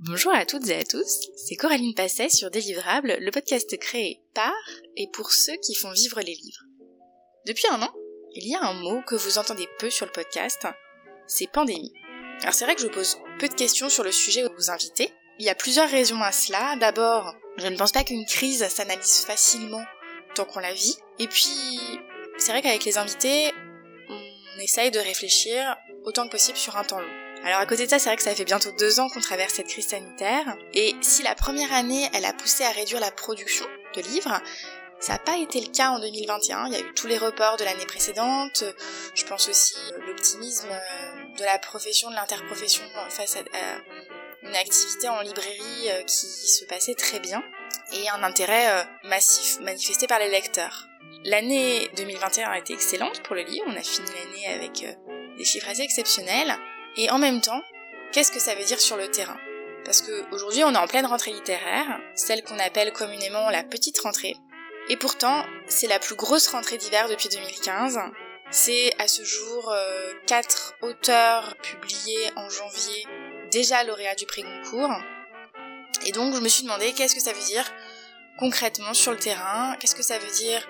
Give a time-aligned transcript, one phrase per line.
[0.00, 4.52] Bonjour à toutes et à tous, c'est Coraline Passet sur Délivrable, le podcast créé par
[4.94, 6.64] et pour ceux qui font vivre les livres.
[7.46, 7.90] Depuis un an,
[8.34, 10.66] il y a un mot que vous entendez peu sur le podcast,
[11.26, 11.94] c'est pandémie.
[12.42, 15.14] Alors c'est vrai que je pose peu de questions sur le sujet aux invités.
[15.38, 16.76] Il y a plusieurs raisons à cela.
[16.76, 19.84] D'abord, je ne pense pas qu'une crise s'analyse facilement
[20.34, 20.98] tant qu'on la vit.
[21.18, 21.80] Et puis,
[22.36, 23.50] c'est vrai qu'avec les invités,
[24.10, 25.74] on essaye de réfléchir
[26.04, 27.25] autant que possible sur un temps long.
[27.46, 29.54] Alors à côté de ça, c'est vrai que ça fait bientôt deux ans qu'on traverse
[29.54, 30.56] cette crise sanitaire.
[30.74, 34.42] Et si la première année, elle a poussé à réduire la production de livres,
[34.98, 36.66] ça n'a pas été le cas en 2021.
[36.66, 38.64] Il y a eu tous les reports de l'année précédente.
[39.14, 39.76] Je pense aussi
[40.08, 40.70] l'optimisme
[41.38, 43.40] de la profession, de l'interprofession face à
[44.42, 47.42] une activité en librairie euh, qui se passait très bien
[47.92, 50.88] et un intérêt euh, massif manifesté par les lecteurs.
[51.24, 53.66] L'année 2021 a été excellente pour le livre.
[53.68, 54.92] On a fini l'année avec euh,
[55.38, 56.56] des chiffres assez exceptionnels.
[56.96, 57.62] Et en même temps,
[58.12, 59.36] qu'est-ce que ça veut dire sur le terrain?
[59.84, 64.36] Parce qu'aujourd'hui, on est en pleine rentrée littéraire, celle qu'on appelle communément la petite rentrée.
[64.88, 67.98] Et pourtant, c'est la plus grosse rentrée d'hiver depuis 2015.
[68.50, 73.06] C'est à ce jour euh, quatre auteurs publiés en janvier
[73.50, 74.96] déjà lauréats du prix Goncourt.
[76.04, 77.64] Et donc je me suis demandé qu'est-ce que ça veut dire
[78.38, 80.66] concrètement sur le terrain, qu'est-ce que ça veut dire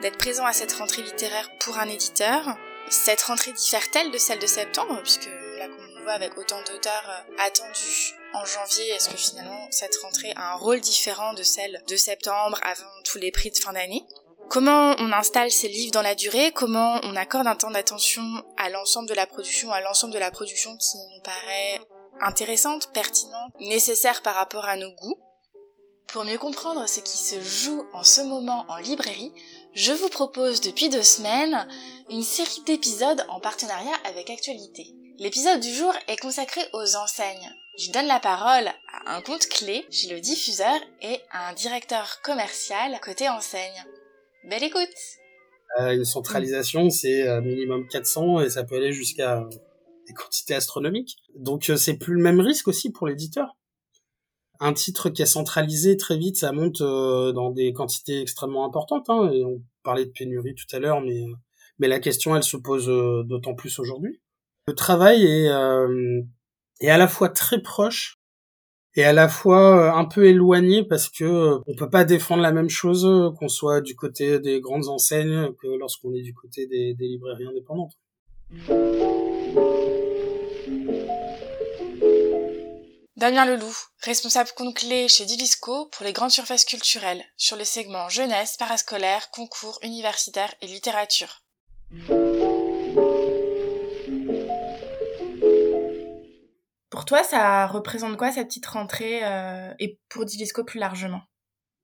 [0.00, 2.56] d'être présent à cette rentrée littéraire pour un éditeur?
[2.88, 5.28] Cette rentrée diffère-t-elle de celle de septembre, puisque
[6.10, 10.80] avec autant d'auteurs euh, attendus en janvier, est-ce que finalement cette rentrée a un rôle
[10.80, 14.04] différent de celle de septembre avant tous les prix de fin d'année?
[14.48, 16.52] Comment on installe ces livres dans la durée?
[16.52, 18.22] Comment on accorde un temps d'attention
[18.56, 21.80] à l'ensemble de la production, à l'ensemble de la production qui nous paraît
[22.20, 25.20] intéressante, pertinente, nécessaire par rapport à nos goûts?
[26.08, 29.32] Pour mieux comprendre ce qui se joue en ce moment en librairie,
[29.74, 31.68] je vous propose depuis deux semaines
[32.08, 34.92] une série d'épisodes en partenariat avec Actualité.
[35.22, 37.50] L'épisode du jour est consacré aux enseignes.
[37.78, 38.68] Je donne la parole
[39.04, 43.84] à un compte clé chez le diffuseur et à un directeur commercial côté enseigne.
[44.48, 44.88] Belle écoute
[45.78, 49.46] euh, Une centralisation, c'est euh, minimum 400 et ça peut aller jusqu'à
[50.06, 51.18] des quantités astronomiques.
[51.34, 53.58] Donc euh, c'est plus le même risque aussi pour l'éditeur.
[54.58, 59.10] Un titre qui est centralisé très vite, ça monte dans des quantités extrêmement importantes.
[59.10, 62.86] Hein, et on parlait de pénurie tout à l'heure, mais la question, elle se pose
[63.26, 64.18] d'autant plus aujourd'hui
[64.66, 66.22] le travail est, euh,
[66.80, 68.18] est à la fois très proche
[68.94, 72.42] et à la fois euh, un peu éloigné parce que euh, on peut pas défendre
[72.42, 76.66] la même chose qu'on soit du côté des grandes enseignes que lorsqu'on est du côté
[76.66, 77.92] des, librairies indépendantes.
[83.16, 88.08] Damien Leloup, responsable compte clé chez Dilisco pour les grandes surfaces culturelles sur les segments
[88.08, 91.42] jeunesse, parascolaire, concours, universitaire et littérature.
[96.90, 101.22] Pour toi, ça représente quoi cette petite rentrée euh, et pour Dilisco plus largement?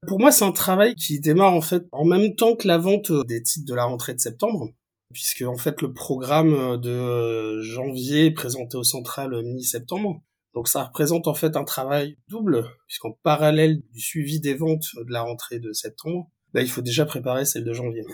[0.06, 3.12] Pour moi, c'est un travail qui démarre en fait en même temps que la vente
[3.26, 4.68] des titres de la rentrée de septembre,
[5.12, 10.22] puisque en fait le programme de janvier est présenté au central mi-septembre.
[10.54, 15.12] Donc ça représente en fait un travail double, puisqu'en parallèle du suivi des ventes de
[15.12, 18.04] la rentrée de septembre, bah, il faut déjà préparer celle de janvier.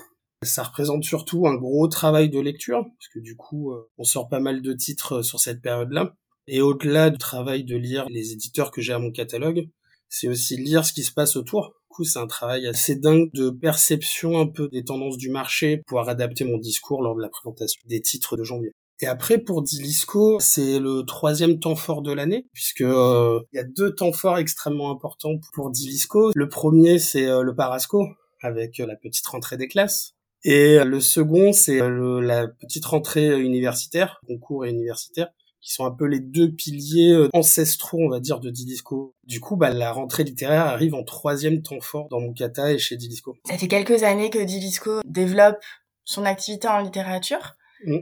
[0.42, 4.28] Ça représente surtout un gros travail de lecture, parce que du coup, euh, on sort
[4.28, 6.16] pas mal de titres sur cette période-là.
[6.48, 9.68] Et au-delà du travail de lire les éditeurs que j'ai à mon catalogue,
[10.08, 11.68] c'est aussi lire ce qui se passe autour.
[11.68, 15.78] Du coup, c'est un travail assez dingue de perception un peu des tendances du marché,
[15.78, 18.72] pour pouvoir adapter mon discours lors de la présentation des titres de janvier.
[19.02, 23.58] Et après, pour Dilisco, c'est le troisième temps fort de l'année, puisque euh, il y
[23.58, 26.30] a deux temps forts extrêmement importants pour Dilisco.
[26.36, 28.06] Le premier, c'est euh, le Parasco,
[28.42, 30.12] avec euh, la petite rentrée des classes.
[30.44, 35.28] Et le second, c'est la petite rentrée universitaire, concours et universitaire,
[35.62, 39.14] qui sont un peu les deux piliers euh, ancestraux, on va dire, de Dilisco.
[39.24, 42.78] Du coup, bah, la rentrée littéraire arrive en troisième temps fort dans mon kata et
[42.78, 43.36] chez Dilisco.
[43.46, 45.62] Ça fait quelques années que Dilisco développe
[46.04, 47.54] son activité en littérature.
[47.86, 47.98] Mm.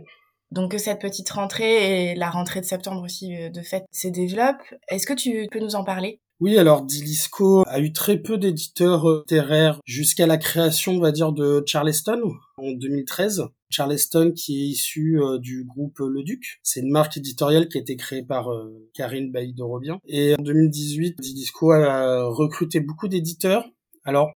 [0.51, 4.09] Donc que cette petite rentrée et la rentrée de septembre aussi, euh, de fait, se
[4.09, 4.75] développent.
[4.89, 6.21] Est-ce que tu peux nous en parler?
[6.41, 11.13] Oui, alors Dilisco a eu très peu d'éditeurs euh, littéraires jusqu'à la création, on va
[11.13, 12.21] dire, de Charleston
[12.57, 13.45] en 2013.
[13.71, 16.61] Charleston qui est issu euh, du groupe Le Duc.
[16.63, 19.99] C'est une marque éditoriale qui a été créée par euh, Karine Bailly-Dorobien.
[20.07, 23.65] Et en 2018, Dilisco a recruté beaucoup d'éditeurs.
[24.05, 24.33] Alors,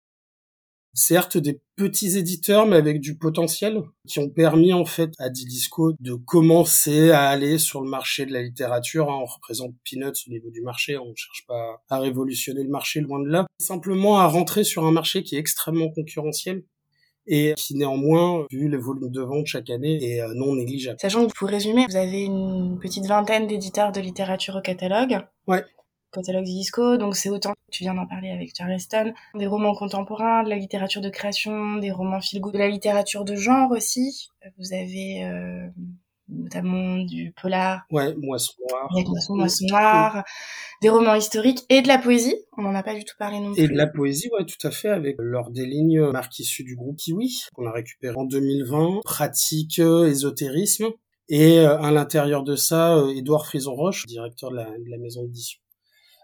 [0.94, 5.94] certes des petits éditeurs mais avec du potentiel qui ont permis en fait à Dilisco
[6.00, 9.11] de commencer à aller sur le marché de la littérature.
[9.11, 9.19] Hein.
[9.23, 13.00] On représente Peanuts au niveau du marché, on ne cherche pas à révolutionner le marché
[13.00, 16.64] loin de là, simplement à rentrer sur un marché qui est extrêmement concurrentiel
[17.26, 20.98] et qui néanmoins, vu le volume de vente chaque année, est euh, non négligeable.
[21.00, 25.19] Sachant que pour résumer, vous avez une petite vingtaine d'éditeurs de littérature au catalogue.
[25.46, 25.64] Ouais.
[26.12, 30.48] catalogue Disco, donc c'est autant, tu viens d'en parler avec Charleston, des romans contemporains, de
[30.48, 34.28] la littérature de création, des romans feel de la littérature de genre aussi.
[34.58, 35.68] Vous avez euh,
[36.28, 37.82] notamment du polar.
[37.90, 38.88] Ouais, Moisson Noir.
[38.92, 39.36] Avec Moisson,
[40.82, 42.34] des romans historiques et de la poésie.
[42.56, 43.62] On n'en a pas du tout parlé non plus.
[43.62, 46.76] Et de la poésie, ouais, tout à fait, avec l'or des lignes, marque issue du
[46.76, 50.86] groupe Kiwi, qu'on a récupéré en 2020, pratique, euh, ésotérisme.
[51.28, 55.22] Et euh, à l'intérieur de ça, euh, Édouard Frison-Roche, directeur de la, de la maison
[55.22, 55.60] d'édition,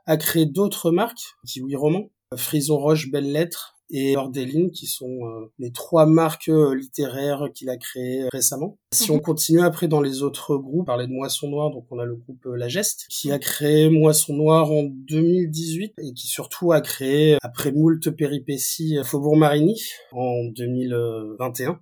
[0.07, 5.73] a créé d'autres marques, Kiwi Roman, Frison-Roche Belles Lettres, et Ordeline, qui sont euh, les
[5.73, 8.79] trois marques euh, littéraires qu'il a créées récemment.
[8.93, 9.23] Si on mhm.
[9.23, 12.47] continue après dans les autres groupes, parler de Moisson Noir, donc on a le groupe
[12.47, 17.39] euh, La Geste, qui a créé Moisson Noir en 2018 et qui surtout a créé,
[17.43, 19.81] après moult péripéties, Faubourg Marigny
[20.13, 21.81] en 2021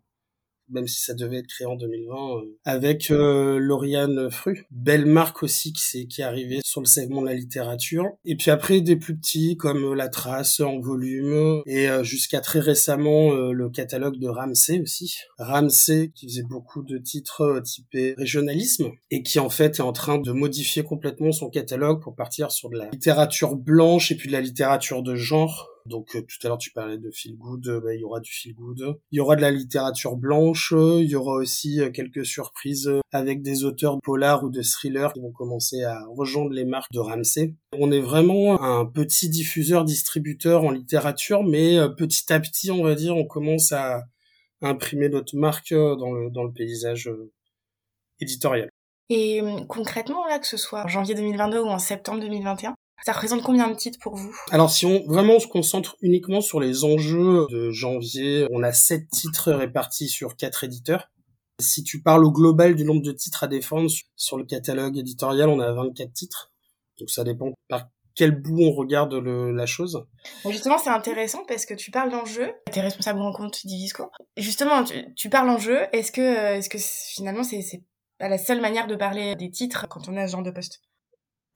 [0.68, 4.66] même si ça devait être créé en 2020, euh, avec euh, Lauriane Fru.
[4.70, 8.10] Belle marque aussi qui, est, qui est arrivée sur le segment de la littérature.
[8.24, 12.60] Et puis après, des plus petits comme euh, La Trace en volume, et jusqu'à très
[12.60, 15.16] récemment, le catalogue de Ramsey aussi.
[15.38, 20.18] Ramsey qui faisait beaucoup de titres typés régionalisme, et qui en fait est en train
[20.18, 24.32] de modifier complètement son catalogue pour partir sur de la littérature blanche et puis de
[24.32, 27.80] la littérature de genre donc euh, tout à l'heure tu parlais de feel good, euh,
[27.80, 28.96] bah, il y aura du feel good.
[29.10, 33.42] Il y aura de la littérature blanche, il y aura aussi euh, quelques surprises avec
[33.42, 37.00] des auteurs de polar ou de thriller qui vont commencer à rejoindre les marques de
[37.00, 37.54] Ramsey.
[37.72, 42.94] On est vraiment un petit diffuseur distributeur en littérature, mais petit à petit, on va
[42.94, 44.02] dire, on commence à,
[44.62, 47.10] imprimer notre marque dans le, dans le paysage
[48.20, 48.70] éditorial.
[49.10, 52.74] Et concrètement, là, que ce soit en janvier 2022 ou en septembre 2021,
[53.04, 54.34] ça représente combien de titres pour vous?
[54.50, 59.08] Alors si on vraiment se concentre uniquement sur les enjeux de janvier, on a sept
[59.10, 61.08] titres répartis sur quatre éditeurs.
[61.60, 65.48] Si tu parles au global du nombre de titres à défendre sur le catalogue éditorial,
[65.48, 66.52] on a 24 titres.
[66.98, 70.06] Donc ça dépend par quel bout on regarde la chose.
[70.48, 72.52] justement, c'est intéressant parce que tu parles d'enjeux.
[72.72, 74.10] Tu es responsable rencontre d'Ivisco.
[74.36, 75.80] Justement, tu, tu parles d'enjeux.
[75.92, 77.82] Est-ce que, est-ce que finalement, c'est, c'est
[78.18, 80.80] la seule manière de parler des titres quand on a ce genre de poste?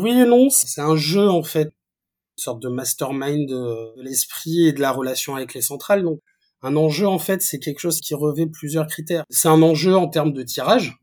[0.01, 4.73] Oui et non, c'est un jeu en fait, une sorte de mastermind de, l'esprit et
[4.73, 6.03] de la relation avec les centrales.
[6.03, 6.21] Donc
[6.63, 9.25] un enjeu en fait, c'est quelque chose qui revêt plusieurs critères.
[9.31, 10.99] C'est un enjeu en termes de tirage.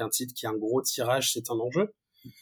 [0.00, 1.92] Un titre qui a un gros tirage, c'est un enjeu.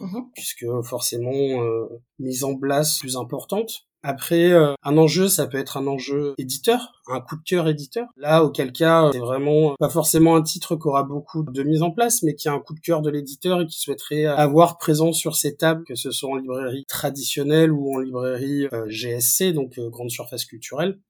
[0.01, 0.31] Mm-hmm.
[0.35, 1.87] puisque forcément euh,
[2.19, 3.87] mise en place plus importante.
[4.09, 8.07] Après, euh, un enjeu, ça peut être un enjeu éditeur, un coup de cœur éditeur.
[8.17, 11.91] Là, auquel cas, c'est vraiment pas forcément un titre qui aura beaucoup de mise en
[11.91, 15.13] place, mais qui a un coup de cœur de l'éditeur et qui souhaiterait avoir présent
[15.13, 19.77] sur ses tables, que ce soit en librairie traditionnelle ou en librairie euh, GSC, donc
[19.77, 21.01] euh, grande surface culturelle.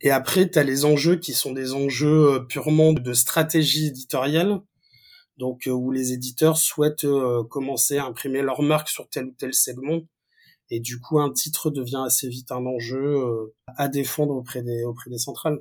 [0.00, 4.60] Et après, tu les enjeux qui sont des enjeux purement de stratégie éditoriale,
[5.36, 7.08] donc où les éditeurs souhaitent
[7.50, 10.02] commencer à imprimer leur marque sur tel ou tel segment
[10.70, 14.84] et du coup, un titre devient assez vite un enjeu euh, à défendre auprès des,
[14.84, 15.58] auprès des centrales.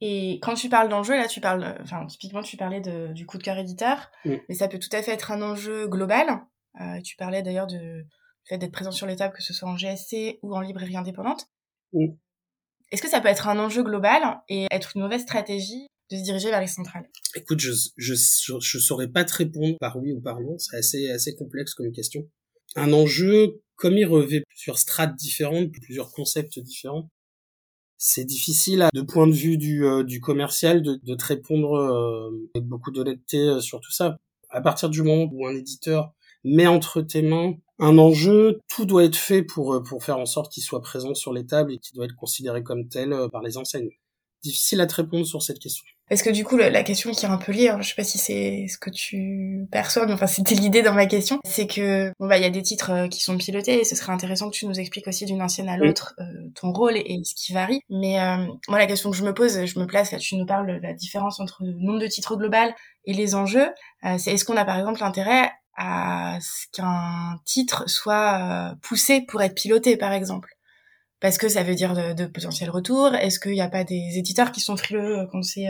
[0.00, 3.38] Et quand tu parles d'enjeu, là, tu parles, enfin, typiquement, tu parlais de, du coup
[3.38, 6.40] de cœur éditeur, mais ça peut tout à fait être un enjeu global.
[6.80, 8.04] Euh, tu parlais d'ailleurs de
[8.44, 11.46] fait d'être présent sur les tables, que ce soit en GSC ou en librairie indépendante.
[12.90, 16.22] Est-ce que ça peut être un enjeu global et être une mauvaise stratégie de se
[16.22, 17.08] diriger vers les centrales?
[17.36, 20.58] Écoute, je, je, je, saurais pas te répondre par oui ou par non.
[20.58, 22.28] C'est assez, assez complexe comme question.
[22.76, 27.08] Un enjeu, comme il revêt plusieurs strates différentes, plusieurs concepts différents,
[28.04, 32.50] c'est difficile, de point de vue du, euh, du commercial, de, de te répondre euh,
[32.56, 34.18] avec beaucoup d'honnêteté euh, sur tout ça.
[34.50, 36.12] À partir du moment où un éditeur
[36.42, 40.52] met entre tes mains un enjeu, tout doit être fait pour, pour faire en sorte
[40.52, 43.56] qu'il soit présent sur les tables et qu'il doit être considéré comme tel par les
[43.56, 43.90] enseignes.
[44.42, 45.84] Difficile à te répondre sur cette question.
[46.08, 48.04] Parce que du coup, la question qui est un peu liée, hein, je sais pas
[48.04, 52.12] si c'est ce que tu perçois, mais enfin c'était l'idée dans ma question, c'est que
[52.20, 54.50] bon bah il y a des titres euh, qui sont pilotés et ce serait intéressant
[54.50, 57.54] que tu nous expliques aussi d'une ancienne à l'autre euh, ton rôle et, ce qui
[57.54, 57.80] varie.
[57.88, 60.44] Mais euh, moi la question que je me pose, je me place là, tu nous
[60.44, 62.74] parles de la différence entre le nombre de titres global
[63.06, 63.70] et les enjeux.
[64.18, 69.54] c'est est-ce qu'on a par exemple l'intérêt à ce qu'un titre soit poussé pour être
[69.54, 70.50] piloté par exemple?
[71.22, 73.14] Parce que ça veut dire de, de potentiels retours.
[73.14, 75.68] Est-ce qu'il n'y a pas des éditeurs qui sont frileux quand c'est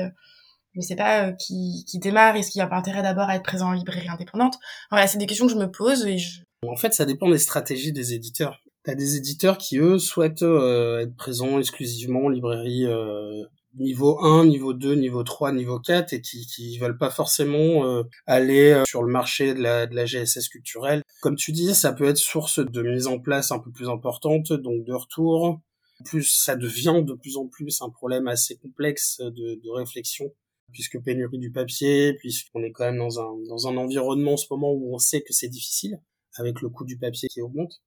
[0.75, 3.37] je sais pas, euh, qui, qui démarre Est-ce qu'il n'y a pas intérêt d'abord à
[3.37, 4.59] être présent en librairie indépendante?
[4.91, 6.41] Voilà, c'est des questions que je me pose et je...
[6.67, 8.61] En fait, ça dépend des stratégies des éditeurs.
[8.85, 13.45] T'as des éditeurs qui, eux, souhaitent euh, être présents exclusivement en librairie euh,
[13.79, 18.83] niveau 1, niveau 2, niveau 3, niveau 4 et qui, qui veulent pas forcément aller
[18.87, 21.03] sur le marché de la, de la GSS culturelle.
[21.21, 24.53] Comme tu dis, ça peut être source de mise en place un peu plus importante,
[24.53, 25.61] donc de retour.
[26.05, 30.33] Plus ça devient de plus en plus un problème assez complexe de, de réflexion
[30.73, 34.47] puisque pénurie du papier, puisqu'on est quand même dans un, dans un environnement en ce
[34.51, 36.01] moment où on sait que c'est difficile,
[36.35, 37.83] avec le coût du papier qui augmente.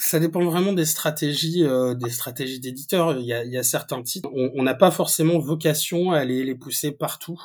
[0.00, 3.18] Ça dépend vraiment des stratégies, euh, des stratégies d'éditeurs.
[3.18, 6.90] Il il y a certains titres, on n'a pas forcément vocation à aller les pousser
[6.90, 7.40] partout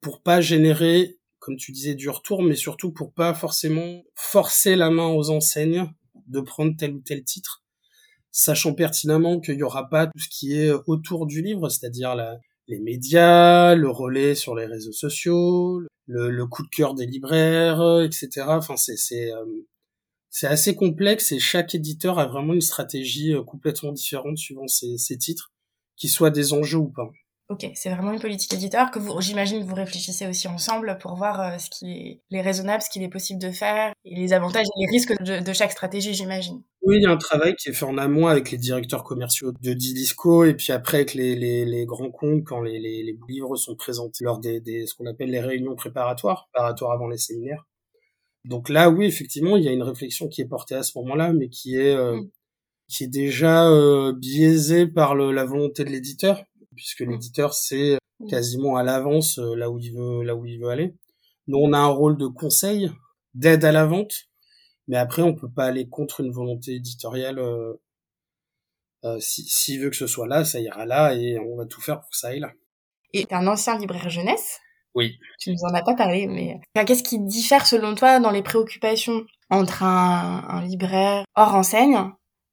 [0.00, 4.90] pour pas générer, comme tu disais, du retour, mais surtout pour pas forcément forcer la
[4.90, 5.90] main aux enseignes
[6.28, 7.64] de prendre tel ou tel titre,
[8.30, 12.14] sachant pertinemment qu'il y aura pas tout ce qui est autour du livre, c'est-à-dire
[12.68, 18.00] les médias, le relais sur les réseaux sociaux, le, le, coup de cœur des libraires,
[18.02, 18.46] etc.
[18.48, 19.44] Enfin, c'est c'est euh,
[20.30, 24.96] c'est assez complexe et chaque éditeur a vraiment une stratégie euh, complètement différente suivant ses,
[24.96, 25.52] ses titres,
[25.96, 27.10] qu'ils soient des enjeux ou pas.
[27.50, 31.40] Ok, c'est vraiment une politique éditeur que vous, j'imagine, vous réfléchissez aussi ensemble pour voir
[31.40, 34.66] euh, ce qui est les raisonnable, ce qu'il est possible de faire et les avantages
[34.66, 36.62] et les risques de, de chaque stratégie, j'imagine.
[36.82, 39.50] Oui, il y a un travail qui est fait en amont avec les directeurs commerciaux
[39.50, 42.78] de Didisco et puis après avec les, les, les grands comptes quand les,
[43.28, 47.18] livres sont présentés lors des, des ce qu'on appelle les réunions préparatoires, préparatoires avant les
[47.18, 47.66] séminaires.
[48.44, 51.32] Donc là, oui, effectivement, il y a une réflexion qui est portée à ce moment-là,
[51.32, 52.30] mais qui est euh, mm.
[52.88, 56.42] qui est déjà euh, biaisée par le, la volonté de l'éditeur,
[56.74, 57.10] puisque mm.
[57.10, 58.28] l'éditeur sait mm.
[58.28, 60.94] quasiment à l'avance euh, là où il veut là où il veut aller.
[61.46, 62.90] Nous, on a un rôle de conseil,
[63.34, 64.28] d'aide à la vente,
[64.88, 67.38] mais après, on peut pas aller contre une volonté éditoriale.
[69.04, 72.00] Euh, s'il veut que ce soit là, ça ira là, et on va tout faire
[72.00, 72.52] pour que ça aille là.
[73.12, 74.60] Et un ancien libraire jeunesse?
[74.94, 75.18] Oui.
[75.38, 79.24] Tu nous en as pas parlé, mais qu'est-ce qui diffère selon toi dans les préoccupations
[79.48, 81.98] entre un, un libraire hors enseigne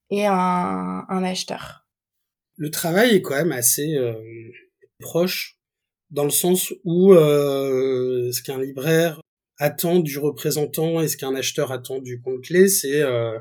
[0.10, 1.86] et un, un, acheteur?
[2.56, 4.14] Le travail est quand même assez euh,
[5.00, 5.58] proche
[6.10, 9.20] dans le sens où euh, ce qu'un libraire
[9.58, 13.38] attend du représentant et ce qu'un acheteur attend du compte clé, c'est euh,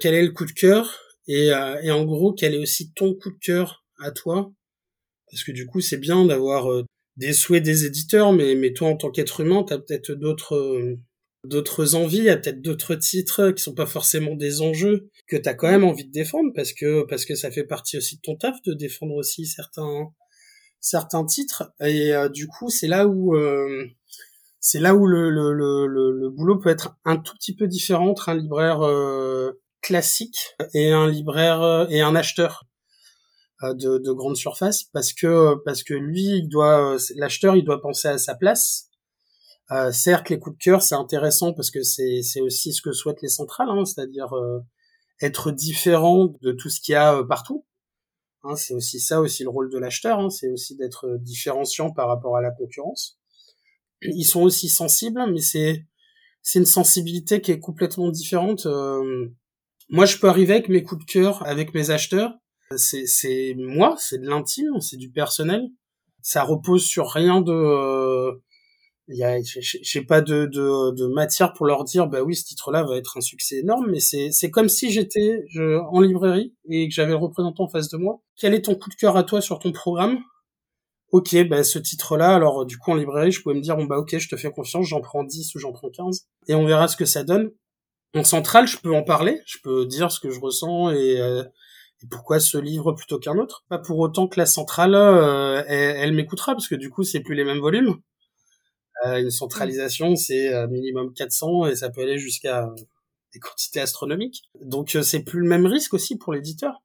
[0.00, 3.14] quel est le coup de cœur et, euh, et en gros quel est aussi ton
[3.14, 4.52] coup de cœur à toi?
[5.30, 6.84] Parce que du coup c'est bien d'avoir euh,
[7.18, 10.54] des souhaits des éditeurs, mais, mais toi, en tant qu'être humain, tu as peut-être d'autres
[10.54, 10.98] euh,
[11.44, 15.54] d'autres envies, y peut-être d'autres titres qui sont pas forcément des enjeux que tu as
[15.54, 18.36] quand même envie de défendre parce que parce que ça fait partie aussi de ton
[18.36, 20.08] taf de défendre aussi certains
[20.80, 21.72] certains titres.
[21.80, 23.86] Et euh, du coup c'est là où euh,
[24.60, 28.08] c'est là où le, le, le, le, boulot peut être un tout petit peu différent
[28.10, 28.80] entre un libraire
[29.80, 32.64] classique et un libraire et un acheteur
[33.62, 37.80] de, de grande surface parce que parce que lui il doit euh, l'acheteur il doit
[37.80, 38.88] penser à sa place.
[39.70, 42.92] Euh, certes les coups de cœur c'est intéressant parce que c'est c'est aussi ce que
[42.92, 44.60] souhaitent les centrales hein, c'est-à-dire euh,
[45.20, 47.66] être différent de tout ce qu'il y a partout.
[48.44, 52.08] Hein, c'est aussi ça aussi le rôle de l'acheteur hein, c'est aussi d'être différenciant par
[52.08, 53.18] rapport à la concurrence.
[54.02, 55.84] Ils sont aussi sensibles mais c'est
[56.42, 58.68] c'est une sensibilité qui est complètement différente
[59.90, 62.38] moi je peux arriver avec mes coups de cœur avec mes acheteurs
[62.76, 65.68] c'est moi, c'est de l'intime, c'est du personnel.
[66.22, 68.32] Ça repose sur rien de euh,
[69.08, 72.70] y a j'ai pas de, de, de matière pour leur dire bah oui ce titre
[72.70, 75.44] là va être un succès énorme mais c'est c'est comme si j'étais
[75.90, 78.20] en librairie et que j'avais le représentant en face de moi.
[78.36, 80.18] Quel est ton coup de cœur à toi sur ton programme?
[81.10, 83.84] Ok bah ce titre là alors du coup en librairie je pouvais me dire bon
[83.84, 86.66] bah ok je te fais confiance j'en prends 10 ou j'en prends 15 et on
[86.66, 87.50] verra ce que ça donne.
[88.14, 91.44] En centrale je peux en parler je peux dire ce que je ressens et euh,
[92.02, 93.64] et pourquoi ce livre plutôt qu'un autre?
[93.68, 97.34] Pas pour autant que la centrale, euh, elle, m'écoutera, parce que du coup, c'est plus
[97.34, 97.96] les mêmes volumes.
[99.04, 102.72] Euh, une centralisation, c'est euh, minimum 400 et ça peut aller jusqu'à
[103.32, 104.44] des quantités astronomiques.
[104.60, 106.82] Donc, c'est plus le même risque aussi pour l'éditeur.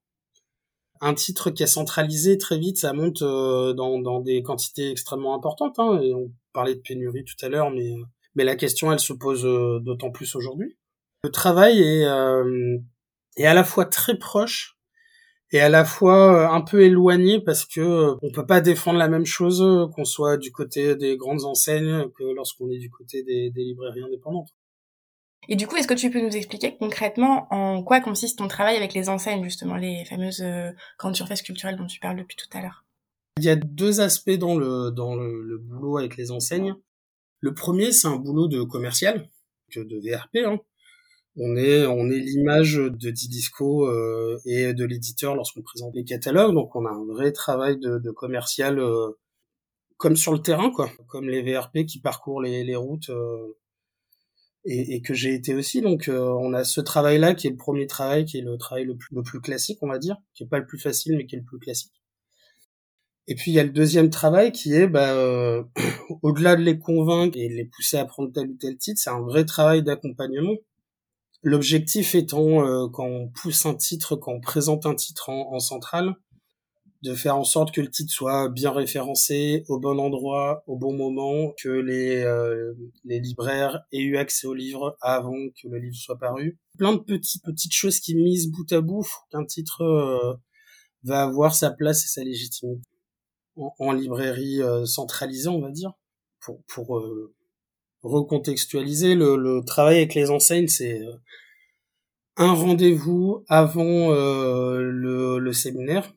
[0.99, 5.77] Un titre qui est centralisé très vite, ça monte dans, dans, des quantités extrêmement importantes.
[5.77, 7.93] Hein, et on parlait de pénurie tout à l'heure, mais,
[8.35, 9.43] mais la question, elle se pose
[9.83, 10.77] d'autant plus aujourd'hui.
[11.23, 12.03] Le travail est,
[13.37, 14.77] est à la fois très proche
[15.53, 18.97] et à la fois euh, un peu éloigné parce que euh, on peut pas défendre
[18.97, 22.89] la même chose euh, qu'on soit du côté des grandes enseignes que lorsqu'on est du
[22.89, 24.49] côté des, des, librairies indépendantes.
[25.47, 28.77] Et du coup, est-ce que tu peux nous expliquer concrètement en quoi consiste ton travail
[28.77, 30.43] avec les enseignes, justement, les fameuses
[30.97, 32.85] grandes surfaces culturelles dont tu parles depuis tout à l'heure?
[33.37, 36.75] Il y a deux aspects dans le, dans le, le boulot avec les enseignes.
[37.41, 39.29] Le premier, c'est un boulot de commercial,
[39.75, 40.59] de VRP, hein,
[41.35, 46.53] on est on est l'image de Didisco euh, et de l'éditeur lorsqu'on présente les catalogues.
[46.53, 49.09] Donc on a un vrai travail de, commercial euh,
[49.97, 50.89] comme sur le terrain quoi.
[51.07, 53.57] Comme les VRP qui parcourent les, routes euh,
[54.65, 55.81] et, que j'ai été aussi.
[55.81, 58.85] Donc on a ce travail là qui est le premier travail qui est le travail
[58.85, 60.17] le plus, classique on va dire.
[60.35, 61.93] Qui est pas le plus facile mais qui est le plus classique.
[63.27, 65.63] Et puis il y a le deuxième travail qui est, bah, euh,
[66.21, 69.09] au-delà de les convaincre et de les pousser à prendre tel ou tel titre, c'est
[69.09, 70.55] un vrai travail d'accompagnement.
[71.43, 75.59] L'objectif étant, euh, quand on pousse un titre, quand on présente un titre en, en
[75.59, 76.15] centrale,
[77.03, 80.93] de faire en sorte que le titre soit bien référencé au bon endroit, au bon
[80.95, 82.73] moment, que les, euh,
[83.03, 86.57] les libraires aient eu accès au livre avant que le livre soit paru.
[86.77, 90.33] Plein de petites petites choses qui misent bout à bout qu'un titre euh,
[91.03, 92.87] va avoir sa place et sa légitimité
[93.55, 95.91] en, librairie euh, centralisée, on va dire,
[96.39, 97.05] pour, pour
[98.03, 101.01] recontextualiser le, le, travail avec les enseignes, c'est
[102.37, 106.11] un rendez-vous avant le, le séminaire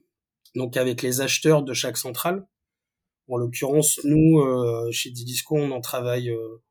[0.57, 2.47] donc avec les acheteurs de chaque centrale.
[3.29, 6.63] En l'occurrence, nous euh, chez Didisco, on en travaille, euh,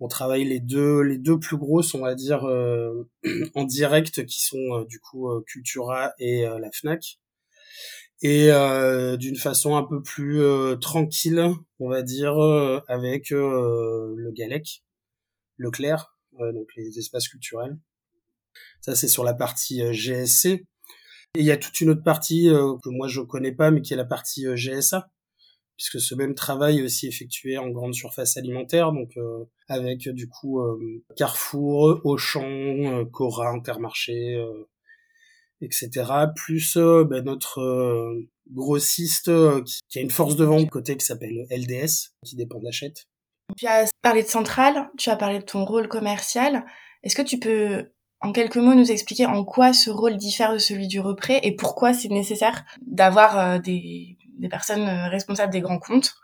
[0.00, 3.08] on travaille les deux, les deux plus grosses, on va dire euh,
[3.54, 7.18] en direct, qui sont du coup Cultura et la Fnac,
[8.22, 8.50] et
[9.18, 10.42] d'une façon un peu plus
[10.80, 12.38] tranquille, on va dire
[12.88, 14.82] avec le Galec,
[15.56, 17.78] Leclerc, donc les espaces culturels.
[18.80, 20.66] Ça c'est sur la partie GSC.
[21.34, 23.82] Et il y a toute une autre partie euh, que moi je connais pas, mais
[23.82, 25.10] qui est la partie euh, GSA,
[25.76, 30.28] puisque ce même travail est aussi effectué en grande surface alimentaire, donc euh, avec du
[30.28, 30.60] coup
[31.16, 34.42] Carrefour, Auchan, Cora, Intermarché,
[35.60, 35.90] etc.
[36.34, 38.18] Plus ben, notre
[38.50, 39.30] grossiste
[39.88, 43.04] qui, a une force de vente côté qui s'appelle LDS, qui dépend d'Achète.
[43.56, 46.64] Tu as parlé de centrale, tu as parlé de ton rôle commercial.
[47.02, 50.58] Est-ce que tu peux en quelques mots nous expliquer en quoi ce rôle diffère de
[50.58, 55.60] celui du repris et pourquoi c'est nécessaire d'avoir euh, des, des, personnes euh, responsables des
[55.60, 56.14] grands comptes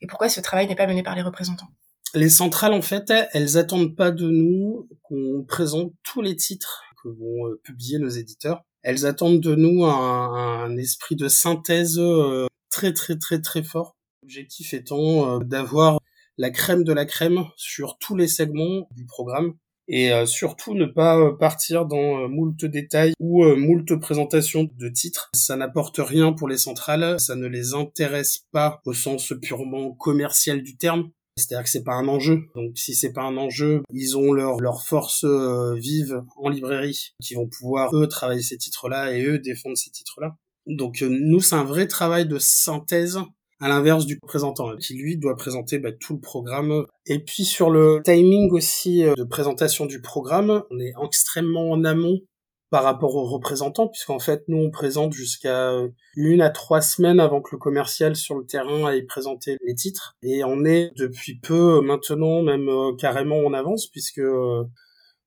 [0.00, 1.68] et pourquoi ce travail n'est pas mené par les représentants?
[2.14, 7.08] Les centrales, en fait, elles attendent pas de nous qu'on présente tous les titres que
[7.08, 8.64] vont euh, publier nos éditeurs.
[8.82, 12.00] Elles attendent de nous un, esprit de synthèse
[12.70, 13.96] très très très très fort.
[14.22, 15.98] L'objectif étant d'avoir
[16.38, 19.54] la crème de la crème sur tous les segments du programme
[19.88, 24.88] et euh, surtout ne pas euh, partir dans euh, moult détails ou moult présentations de
[24.88, 25.30] titres.
[25.34, 30.62] Ça n'apporte rien pour les centrales, ça ne les intéresse pas au sens purement commercial
[30.62, 31.10] du terme.
[31.36, 32.42] C'est-à-dire que c'est pas un enjeu.
[32.54, 37.34] Donc si c'est pas un enjeu, ils ont leur leur force vive en librairie qui
[37.34, 40.36] vont pouvoir eux travailler ces titres-là et eux défendre ces titres-là.
[40.66, 43.18] Donc nous c'est un vrai travail de synthèse
[43.62, 46.84] à l'inverse du présentant, qui lui doit présenter bah, tout le programme.
[47.06, 51.84] Et puis sur le timing aussi euh, de présentation du programme, on est extrêmement en
[51.84, 52.18] amont
[52.72, 57.20] par rapport aux représentants, puisqu'en fait, nous, on présente jusqu'à euh, une à trois semaines
[57.20, 60.16] avant que le commercial sur le terrain aille présenter les titres.
[60.22, 64.22] Et on est depuis peu maintenant, même euh, carrément en avance, puisque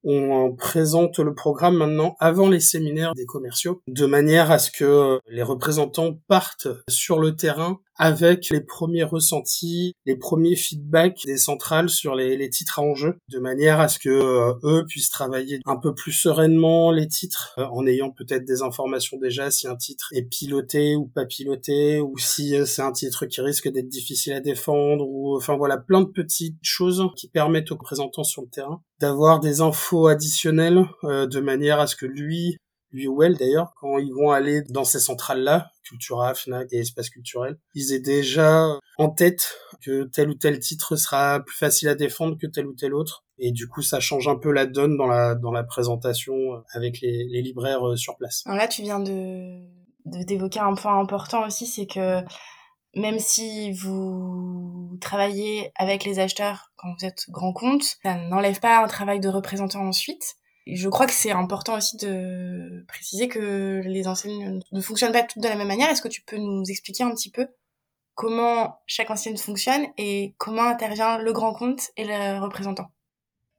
[0.03, 5.19] on présente le programme maintenant avant les séminaires des commerciaux, de manière à ce que
[5.29, 11.89] les représentants partent sur le terrain avec les premiers ressentis, les premiers feedbacks des centrales
[11.89, 15.77] sur les, titres à enjeu, de manière à ce que euh, eux puissent travailler un
[15.77, 20.10] peu plus sereinement les titres, euh, en ayant peut-être des informations déjà si un titre
[20.12, 24.34] est piloté ou pas piloté, ou si euh, c'est un titre qui risque d'être difficile
[24.34, 28.49] à défendre, ou enfin voilà, plein de petites choses qui permettent aux représentants sur le
[28.49, 32.58] terrain d'avoir des infos additionnelles de manière à ce que lui
[33.23, 37.93] elle d'ailleurs, quand ils vont aller dans ces centrales-là, Cultura, FNAC et Espace Culturel, ils
[37.93, 42.47] aient déjà en tête que tel ou tel titre sera plus facile à défendre que
[42.47, 43.25] tel ou tel autre.
[43.38, 46.34] Et du coup, ça change un peu la donne dans la, dans la présentation
[46.73, 48.43] avec les, libraires euh, sur place.
[48.45, 49.60] Là, tu viens de,
[50.05, 52.21] d'évoquer un point important aussi, c'est que
[52.95, 58.81] même si vous travaillez avec les acheteurs quand vous êtes grand compte, ça n'enlève pas
[58.81, 64.08] un travail de représentant ensuite je crois que c'est important aussi de préciser que les
[64.08, 65.89] enseignes ne fonctionnent pas toutes de la même manière.
[65.89, 67.47] Est-ce que tu peux nous expliquer un petit peu
[68.15, 72.88] comment chaque enseigne fonctionne et comment intervient le grand compte et le représentant?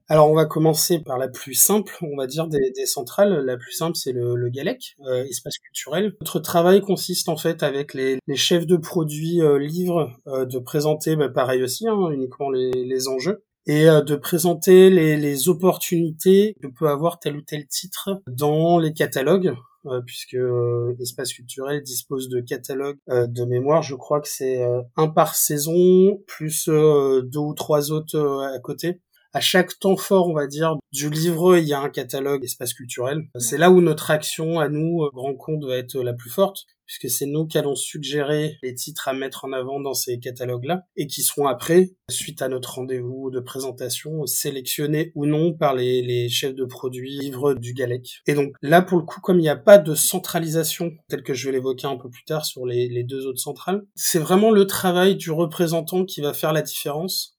[0.09, 3.45] Alors on va commencer par la plus simple, on va dire des, centrales.
[3.45, 6.15] La plus simple c'est le, le GALEC, euh, espace culturel.
[6.21, 11.17] Notre travail consiste en fait avec les, chefs de produits euh, livres euh, de présenter,
[11.17, 16.89] bah, pareil aussi, hein, uniquement les enjeux, et euh, de présenter les, opportunités que peut
[16.89, 19.55] avoir tel ou tel titre dans les catalogues,
[19.87, 23.83] euh, puisque euh, Espace Culturel dispose de catalogues de mémoire.
[23.83, 24.65] Je crois que c'est
[24.97, 28.19] un par saison, plus deux ou trois autres
[28.55, 29.01] à côté.
[29.33, 32.75] À chaque temps fort, on va dire, du livre, il y a un catalogue espace
[32.75, 33.29] culturel.
[33.39, 37.11] C'est là où notre action, à nous, grand compte, va être la plus forte puisque
[37.11, 41.07] c'est nous qui allons suggérer les titres à mettre en avant dans ces catalogues-là, et
[41.07, 46.55] qui seront après, suite à notre rendez-vous de présentation, sélectionnés ou non par les, chefs
[46.55, 48.23] de produits livres du GALEC.
[48.27, 51.35] Et donc là, pour le coup, comme il n'y a pas de centralisation, tel que
[51.35, 54.51] je vais l'évoquer un peu plus tard sur les, les deux autres centrales, c'est vraiment
[54.51, 57.36] le travail du représentant qui va faire la différence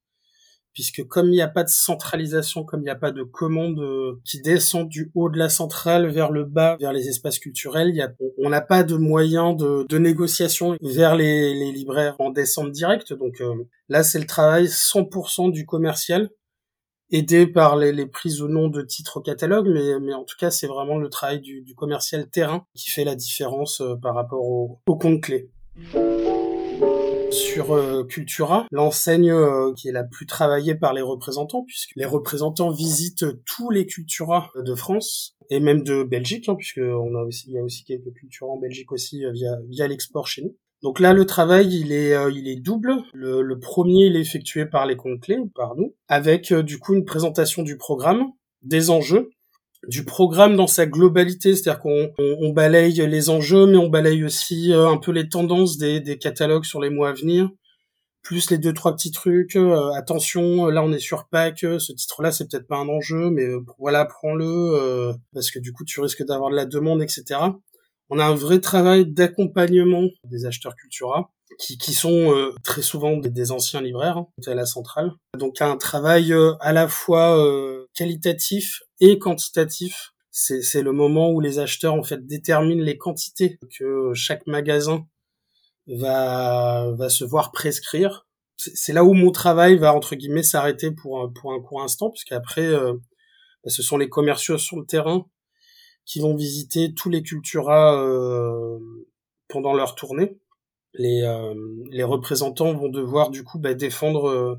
[0.78, 3.80] puisque comme il n'y a pas de centralisation, comme il n'y a pas de commande
[3.80, 8.16] euh, qui descend du haut de la centrale vers le bas, vers les espaces culturels,
[8.38, 13.12] on n'a pas de moyen de, négociation vers les, libraires en descente directe.
[13.12, 13.56] Donc euh,
[13.90, 16.30] là, c'est le travail 100% du commercial,
[17.10, 19.68] aidé par les, prises au nom de titres au catalogue,
[20.00, 23.16] mais, en tout cas, c'est vraiment le travail du, du, commercial terrain qui fait la
[23.16, 25.50] différence euh, par rapport au, au compte clé
[27.32, 32.06] sur euh, Cultura, l'enseigne euh, qui est la plus travaillée par les représentants, puisque les
[32.06, 37.24] représentants visitent tous les Cultura de France et même de Belgique, hein, puisque on a
[37.24, 40.44] aussi, il y a aussi quelques Cultura en Belgique aussi euh, via via l'export chez
[40.44, 40.56] nous.
[40.84, 42.94] Donc là, le travail, il est, il est double.
[43.12, 46.94] Le, le, premier, il est effectué par les comptes clés, par nous, avec du coup
[46.94, 48.28] une présentation du programme,
[48.62, 49.32] des enjeux,
[49.88, 54.74] du programme dans sa globalité, c'est-à-dire qu'on on, balaye les enjeux, mais on balaye aussi
[54.74, 57.50] euh, un peu les tendances des, des, catalogues sur les mois à venir,
[58.24, 59.56] plus les deux trois petits trucs.
[59.56, 63.46] Euh, attention, là on est sur Pâques, ce titre-là c'est peut-être pas un enjeu, mais
[63.46, 67.40] euh, voilà, prends-le parce que du coup tu risques d'avoir de la demande, etc.
[68.10, 73.52] On a un vrai travail d'accompagnement des acheteurs Cultura qui, qui sont très souvent des,
[73.52, 75.12] anciens libraires hein, à la centrale.
[75.38, 77.38] Donc un travail à la fois
[77.94, 80.14] qualitatif et quantitatif.
[80.32, 85.08] C'est le moment où les acheteurs en fait déterminent les quantités que chaque magasin
[85.88, 88.28] va va se voir prescrire.
[88.58, 92.10] C'est là où mon travail va entre guillemets s'arrêter pour un, pour un court instant,
[92.12, 92.94] puisqu'après euh,
[93.64, 95.26] bah, ce sont les commerciaux sur le terrain
[96.06, 98.80] qui vont visiter tous les Cultura euh,
[99.48, 100.40] pendant leur tournée.
[100.94, 101.54] Les, euh,
[101.92, 104.56] les représentants vont devoir du coup bah, défendre euh,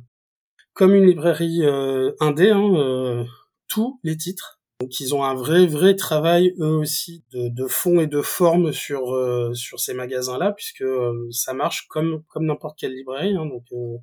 [0.74, 3.27] comme une librairie euh, indé hein,
[3.68, 4.59] tous les titres.
[4.81, 9.12] Donc ils ont un vrai vrai travail eux aussi de, fond et de forme sur
[9.12, 13.35] euh, sur ces magasins-là puisque euh, ça marche comme comme n'importe quelle librairie.
[13.37, 13.96] Hein, donc euh,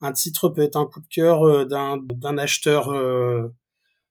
[0.00, 2.90] un titre peut être un coup de cœur d'un d'un acheteur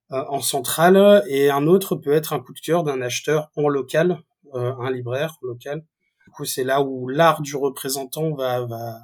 [0.10, 4.22] en centrale et un autre peut être un coup de cœur d'un acheteur en local,
[4.54, 5.86] un libraire local.
[6.26, 9.00] Du coup c'est là où l'art du représentant va va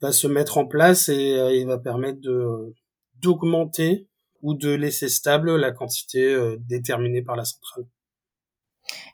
[0.00, 2.74] va se mettre en place et il va permettre de
[3.20, 4.08] d'augmenter
[4.44, 7.86] ou de laisser stable la quantité euh, déterminée par la centrale.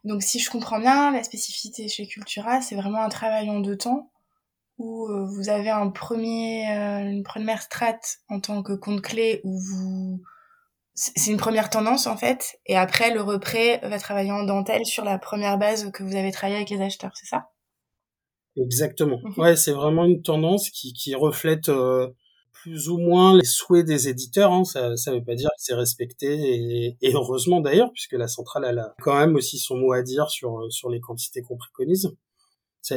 [0.03, 3.77] Donc si je comprends bien, la spécificité chez Cultura, c'est vraiment un travail en deux
[3.79, 4.11] temps
[4.79, 9.41] où euh, vous avez un premier, euh, une première strate en tant que compte clé
[9.45, 10.21] où vous
[10.95, 15.05] c'est une première tendance en fait, et après le reprêt va travailler en dentelle sur
[15.05, 17.51] la première base que vous avez travaillé avec les acheteurs, c'est ça?
[18.57, 19.21] Exactement.
[19.23, 19.35] Mhm.
[19.39, 21.71] Ouais, c'est vraiment une tendance qui, qui reflète
[22.53, 24.53] plus ou moins les souhaits des éditeurs.
[24.53, 24.65] Hein.
[24.65, 28.79] Ça ne veut pas dire que c'est respecté, et, heureusement d'ailleurs, puisque la centrale elle
[28.79, 32.15] a quand même aussi son mot à dire sur sur les quantités qu'on préconise.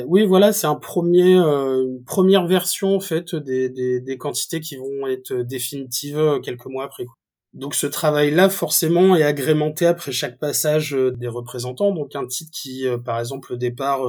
[0.08, 4.60] Oui, voilà, c'est un premier, euh, une première version en fait des, des, des, quantités
[4.60, 7.06] qui vont être définitives euh, quelques mois après.
[7.54, 11.92] Donc ce travail-là, forcément, est agrémenté après chaque passage euh, des représentants.
[11.92, 14.02] Donc un titre qui, par exemple, au départ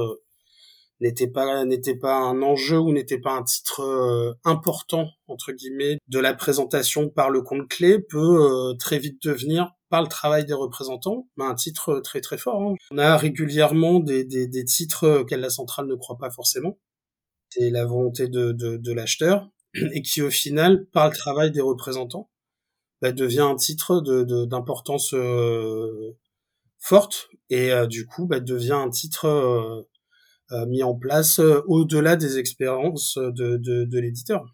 [1.01, 5.97] n'était pas n'était pas un enjeu ou n'était pas un titre euh, important entre guillemets
[6.07, 10.45] de la présentation par le compte clé peut euh, très vite devenir par le travail
[10.45, 12.61] des représentants un titre très très fort.
[12.61, 12.75] Hein.
[12.91, 16.79] On a régulièrement des, des, des titres auxquels la centrale ne croit pas forcément.
[17.49, 19.49] C'est la volonté de, de, de l'acheteur
[19.93, 22.29] et qui au final par le travail des représentants
[23.01, 26.17] bah, devient un titre de d'importance euh,
[26.79, 29.87] forte et du coup bah, devient un titre euh,
[30.67, 34.45] mis en place euh, au-delà des expériences de, de, de l'éditeur.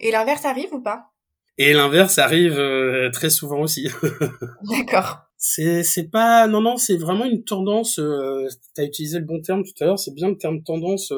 [0.00, 1.10] Et l'inverse arrive ou pas?
[1.58, 3.88] Et l'inverse arrive euh, très souvent aussi.
[4.70, 5.18] D'accord.
[5.36, 7.98] C'est c'est pas non non c'est vraiment une tendance.
[7.98, 9.98] Euh, T'as utilisé le bon terme tout à l'heure.
[9.98, 11.12] C'est bien le terme tendance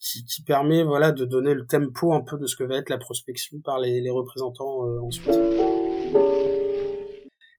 [0.00, 2.90] qui, qui permet voilà de donner le tempo un peu de ce que va être
[2.90, 5.30] la prospection par les, les représentants ensuite.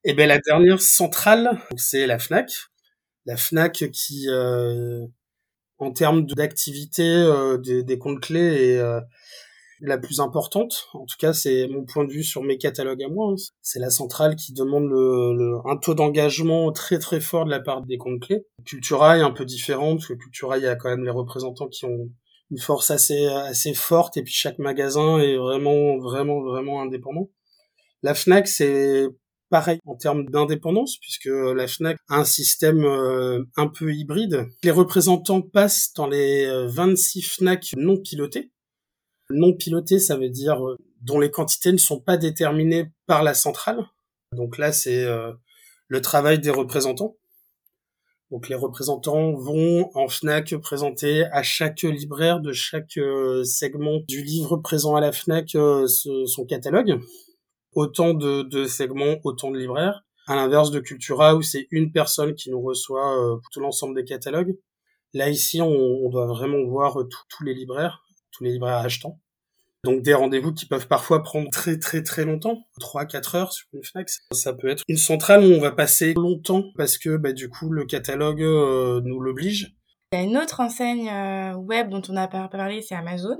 [0.04, 2.50] Et ben la dernière centrale, c'est la Fnac.
[3.26, 5.06] La Fnac qui euh,
[5.80, 9.00] en termes d'activité euh, des, des, comptes clés est euh,
[9.80, 10.88] la plus importante.
[10.94, 13.32] En tout cas, c'est mon point de vue sur mes catalogues à moi.
[13.32, 13.36] Hein.
[13.62, 17.84] C'est la centrale qui demande le, un taux d'engagement très très fort de la part
[17.84, 18.46] des comptes clés.
[18.66, 21.68] Cultura est un peu différent parce que Cultura, il y a quand même les représentants
[21.68, 22.10] qui ont
[22.50, 27.30] une force assez assez forte et puis chaque magasin est vraiment vraiment vraiment indépendant.
[28.04, 29.08] La Fnac, c'est
[29.50, 34.48] pareil en termes d'indépendance, puisque la FNAC a un système euh, un peu hybride.
[34.64, 38.52] Les représentants passent dans les 26 euh, FNAC non pilotés.
[39.30, 43.34] Non pilotés, ça veut dire euh, dont les quantités ne sont pas déterminées par la
[43.34, 43.86] centrale.
[44.34, 45.06] Donc là, c'est
[45.88, 47.16] le travail des représentants.
[48.30, 53.00] Donc les représentants vont en FNAC présenter à chaque libraire de chaque
[53.46, 57.00] segment du livre présent à la FNAC son catalogue.
[57.78, 60.04] Autant de, segments, autant de libraires.
[60.26, 64.04] À l'inverse de Cultura où c'est une personne qui nous reçoit euh, tout l'ensemble des
[64.04, 64.58] catalogues.
[65.13, 66.98] Là ici on, doit vraiment voir
[67.30, 69.20] tous les libraires, tous les libraires achetants.
[69.84, 73.84] Donc des rendez-vous qui peuvent parfois prendre très très très longtemps, 3-4 heures sur une
[73.84, 74.10] Fnac.
[74.32, 77.70] Ça peut être une centrale où on va passer longtemps parce que bah, du coup
[77.70, 79.78] le catalogue euh, nous l'oblige.
[80.13, 83.38] Il y a une autre enseigne euh, web dont on n'a pas parlé, c'est Amazon.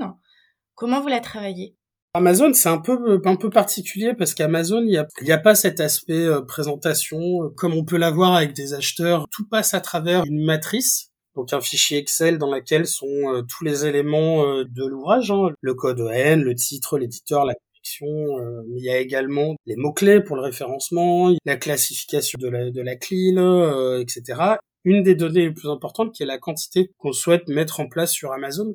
[0.76, 1.76] Comment vous la travaillez?
[2.17, 4.89] Amazon, c'est un peu un peu particulier parce qu'Amazon, il
[5.21, 9.27] n'y a, a pas cet aspect euh, présentation comme on peut l'avoir avec des acheteurs.
[9.32, 13.63] Tout passe à travers une matrice donc un fichier Excel dans lequel sont euh, tous
[13.63, 15.51] les éléments euh, de l'ouvrage, hein.
[15.62, 18.39] le code EN, le titre, l'éditeur, la collection.
[18.39, 22.82] Euh, il y a également les mots-clés pour le référencement, la classification de la, de
[22.82, 24.58] la etc.
[24.84, 28.12] Une des données les plus importantes qui est la quantité qu'on souhaite mettre en place
[28.12, 28.73] sur Amazon.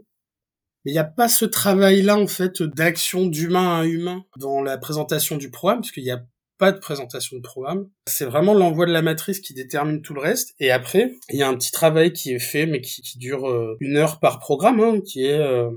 [0.85, 4.79] Mais il n'y a pas ce travail-là, en fait, d'action d'humain à humain dans la
[4.79, 6.23] présentation du programme, parce qu'il y a
[6.59, 7.89] pas de présentation de programme.
[8.07, 10.55] C'est vraiment l'envoi de la matrice qui détermine tout le reste.
[10.61, 13.77] Et après, il y a un petit travail qui est fait, mais qui, dure euh,
[13.81, 15.71] une heure par programme, hein, qui est euh,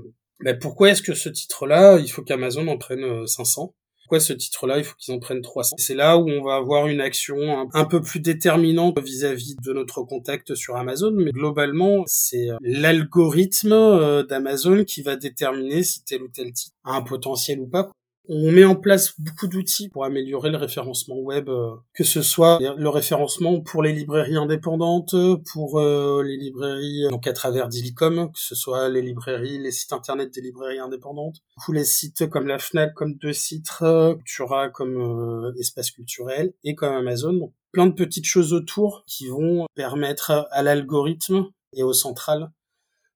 [0.44, 4.32] bah, pourquoi est-ce que ce titre-là, il faut qu'Amazon en prenne 500 euh, pourquoi ce
[4.32, 5.74] titre-là, il faut qu'ils en prennent 300.
[5.80, 10.02] C'est là où on va avoir une action un, peu plus déterminante vis-à-vis de notre
[10.02, 16.52] contact sur Amazon, mais globalement, c'est l'algorithme d'Amazon qui va déterminer si tel ou tel
[16.52, 17.90] titre a un potentiel ou pas.
[18.28, 22.58] On met en place beaucoup d'outils pour améliorer le référencement web, euh, que ce soit
[22.60, 25.14] le référencement pour les librairies indépendantes,
[25.52, 29.92] pour euh, les librairies donc à travers Dilicom, que ce soit les librairies, les sites
[29.92, 31.36] internet des librairies indépendantes,
[31.68, 36.74] ou les sites comme la Fnac, comme Deux Citres, Cultura, comme euh, Espace Culturel et
[36.74, 37.32] comme Amazon.
[37.32, 42.50] Donc, plein de petites choses autour qui vont permettre à l'algorithme et au central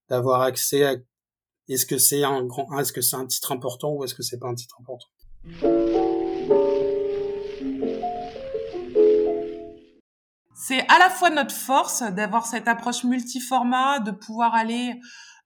[0.09, 0.96] d'avoir accès à
[1.70, 4.38] est-ce que c'est un grand, est-ce que c'est un titre important ou est-ce que c'est
[4.38, 5.06] pas un titre important?
[10.54, 15.00] C'est à la fois notre force d'avoir cette approche multiformat, de pouvoir aller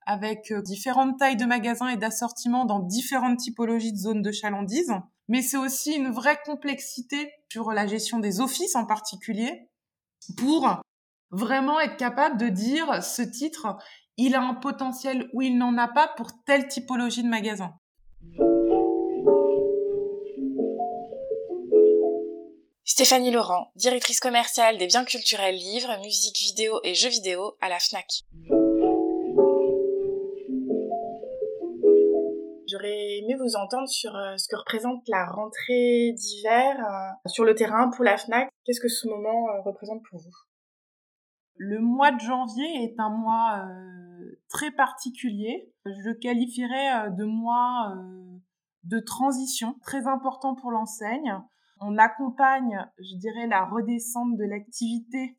[0.06, 4.92] avec euh, différentes tailles de magasins et d'assortiments dans différentes typologies de zones de chalandise.
[5.28, 9.70] Mais c'est aussi une vraie complexité sur la gestion des offices en particulier
[10.36, 10.80] pour
[11.30, 13.76] vraiment être capable de dire ce titre,
[14.16, 17.74] il a un potentiel ou il n'en a pas pour telle typologie de magasin.
[22.86, 27.78] Stéphanie Laurent, directrice commerciale des biens culturels livres, musique vidéo et jeux vidéo à la
[27.78, 28.06] FNAC.
[32.70, 37.54] J'aurais aimé vous entendre sur euh, ce que représente la rentrée d'hiver euh, sur le
[37.54, 38.48] terrain pour la FNAC.
[38.64, 40.53] Qu'est-ce que ce moment euh, représente pour vous?
[41.56, 45.72] Le mois de janvier est un mois euh, très particulier.
[45.84, 48.38] Je le qualifierais euh, de mois euh,
[48.84, 51.40] de transition, très important pour l'enseigne.
[51.80, 55.38] On accompagne, je dirais, la redescente de l'activité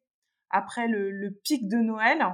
[0.50, 2.26] après le, le, pic de Noël.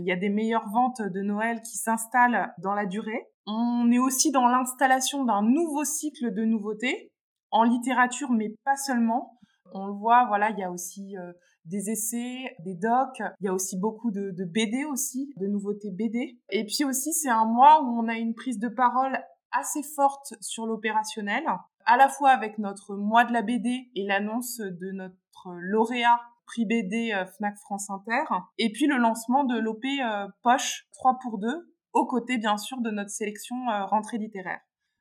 [0.00, 3.28] Il y a des meilleures ventes de Noël qui s'installent dans la durée.
[3.46, 7.12] On est aussi dans l'installation d'un nouveau cycle de nouveautés
[7.50, 9.38] en littérature, mais pas seulement.
[9.72, 11.16] On le voit, voilà, il y a aussi
[11.64, 13.22] des essais, des docs.
[13.40, 16.38] Il y a aussi beaucoup de, de BD aussi, de nouveautés BD.
[16.50, 19.18] Et puis aussi, c'est un mois où on a une prise de parole
[19.54, 21.44] assez forte sur l'opérationnel,
[21.86, 26.66] à la fois avec notre mois de la BD et l'annonce de notre lauréat prix
[26.66, 28.24] BD euh, Fnac France Inter,
[28.58, 32.80] et puis le lancement de l'OP euh, Poche 3 pour 2, aux côtés bien sûr
[32.80, 34.60] de notre sélection euh, rentrée littéraire.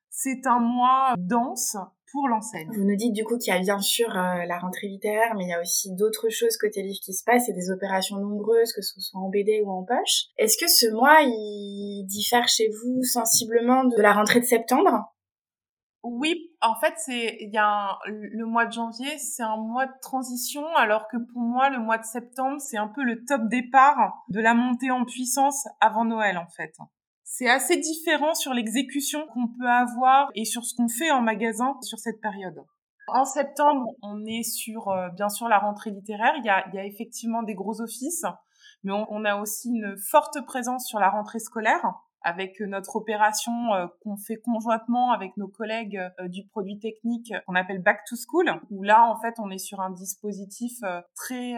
[0.10, 1.76] C'est un mois dense
[2.14, 2.70] pour l'enseigne.
[2.72, 5.46] Vous nous dites du coup qu'il y a bien sûr euh, la rentrée littéraire, mais
[5.46, 8.72] il y a aussi d'autres choses côté livre qui se passent et des opérations nombreuses,
[8.72, 10.28] que ce soit en BD ou en poche.
[10.38, 15.14] Est-ce que ce mois, il diffère chez vous sensiblement de la rentrée de septembre?
[16.04, 19.94] Oui, en fait, c'est il y a le mois de janvier, c'est un mois de
[20.02, 24.24] transition, alors que pour moi, le mois de septembre, c'est un peu le top départ
[24.28, 26.74] de la montée en puissance avant Noël, en fait.
[27.36, 31.76] C'est assez différent sur l'exécution qu'on peut avoir et sur ce qu'on fait en magasin
[31.82, 32.64] sur cette période.
[33.08, 36.34] En septembre, on est sur euh, bien sûr la rentrée littéraire.
[36.38, 38.24] Il y a, il y a effectivement des gros offices,
[38.84, 41.82] mais on, a aussi une forte présence sur la rentrée scolaire
[42.24, 43.52] avec notre opération
[44.02, 48.84] qu'on fait conjointement avec nos collègues du produit technique qu'on appelle Back to School, où
[48.84, 50.80] là, en fait, on est sur un dispositif
[51.16, 51.56] très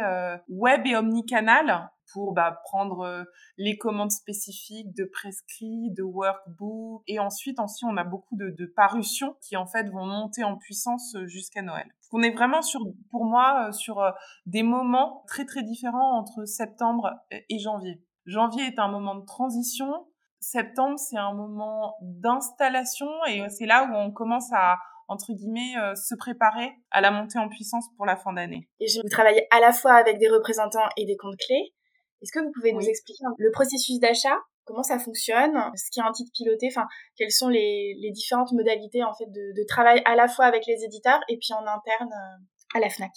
[0.47, 3.23] web et omnicanal pour bah, prendre euh,
[3.57, 7.03] les commandes spécifiques de prescrits, de workbook.
[7.07, 10.57] Et ensuite, ensuite, on a beaucoup de, de parutions qui, en fait, vont monter en
[10.57, 11.87] puissance euh, jusqu'à Noël.
[12.11, 14.01] On est vraiment sur, pour moi, euh, sur
[14.45, 18.01] des moments très, très différents entre septembre et janvier.
[18.25, 20.07] Janvier est un moment de transition.
[20.51, 24.77] Septembre, c'est un moment d'installation et c'est là où on commence à
[25.07, 28.67] entre guillemets, se préparer à la montée en puissance pour la fin d'année.
[28.79, 31.73] Et vous travaillez à la fois avec des représentants et des comptes clés.
[32.21, 34.37] Est-ce que vous pouvez nous expliquer le processus d'achat?
[34.63, 35.55] Comment ça fonctionne?
[35.75, 39.65] Ce qui est un titre piloté Enfin, quelles sont les, différentes modalités en fait de,
[39.67, 43.11] travail à la fois avec les éditeurs et puis en interne euh, à la Fnac?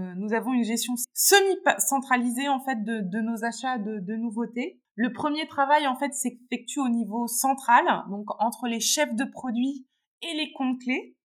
[0.00, 4.80] Euh, Nous avons une gestion semi-centralisée en fait de, nos achats de, de nouveautés.
[4.94, 9.86] Le premier travail en fait s'effectue au niveau central, donc entre les chefs de produits
[10.20, 11.16] et les comptes clés,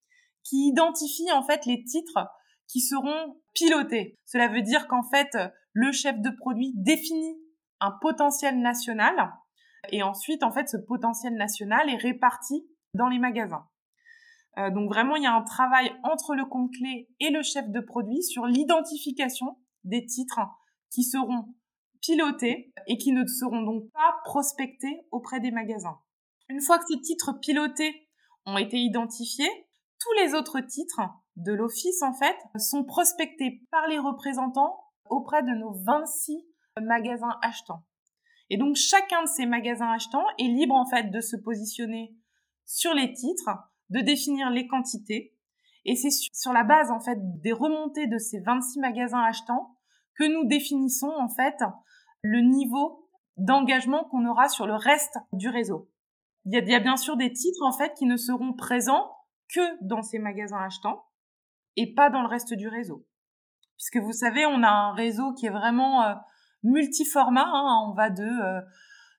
[0.44, 2.28] qui identifient en fait les titres
[2.68, 4.16] qui seront pilotés.
[4.26, 5.38] Cela veut dire qu'en fait,
[5.74, 7.38] le chef de produit définit
[7.80, 9.32] un potentiel national
[9.92, 13.68] et ensuite, en fait, ce potentiel national est réparti dans les magasins.
[14.58, 17.70] Euh, donc vraiment, il y a un travail entre le compte clé et le chef
[17.70, 20.40] de produit sur l'identification des titres
[20.90, 21.54] qui seront
[22.08, 26.00] pilotés et qui ne seront donc pas prospectés auprès des magasins.
[26.50, 28.08] Une fois que ces titres pilotés
[28.46, 29.50] ont été identifiés,
[30.00, 31.02] tous les autres titres
[31.36, 36.46] de l'office, en fait, sont prospectés par les représentants auprès de nos 26
[36.82, 37.84] magasins achetants.
[38.50, 42.16] Et donc, chacun de ces magasins achetants est libre, en fait, de se positionner
[42.66, 43.50] sur les titres,
[43.90, 45.36] de définir les quantités.
[45.84, 49.76] Et c'est sur la base, en fait, des remontées de ces 26 magasins achetants
[50.18, 51.62] que nous définissons, en fait,
[52.28, 55.90] le niveau d'engagement qu'on aura sur le reste du réseau.
[56.46, 59.12] Il y, a, bien sûr des titres, en fait, qui ne seront présents
[59.54, 61.06] que dans ces magasins achetants
[61.76, 63.06] et pas dans le reste du réseau.
[63.78, 66.16] Puisque vous savez, on a un réseau qui est vraiment euh,
[66.64, 67.46] multiformat.
[67.46, 68.62] Hein, on va de euh,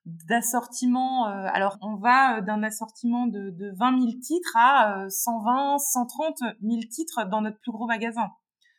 [0.05, 1.29] d'assortiment.
[1.29, 6.81] Euh, alors, on va d'un assortiment de, de 20 000 titres à 120, 130 000
[6.91, 8.29] titres dans notre plus gros magasin.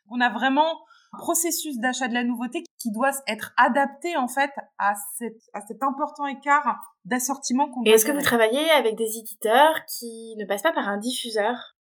[0.08, 4.94] On a vraiment processus d'achat de la nouveauté qui doit être adapté en fait à,
[5.16, 9.74] cette, à cet important écart d'assortiment qu'on Et est-ce que vous travaillez avec des éditeurs
[9.86, 11.76] qui ne passent pas par un diffuseur?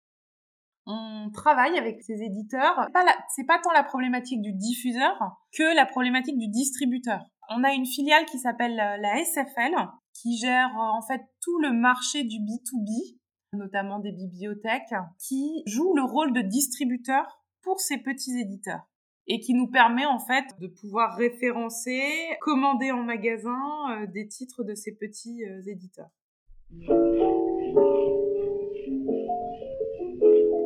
[0.86, 2.88] On travaille avec ces éditeurs.
[3.36, 5.18] C'est pas tant la problématique du diffuseur
[5.52, 7.20] que la problématique du distributeur.
[7.50, 9.74] On a une filiale qui s'appelle euh, la SFL
[10.14, 13.18] qui gère euh, en fait tout le marché du B2B,
[13.54, 18.88] notamment des bibliothèques, qui joue le rôle de distributeur pour ces petits éditeurs
[19.28, 22.02] et qui nous permet en fait de pouvoir référencer,
[22.42, 23.60] commander en magasin
[23.92, 26.10] euh, des titres de ces petits éditeurs.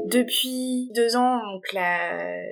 [0.06, 2.52] Depuis deux ans, donc la,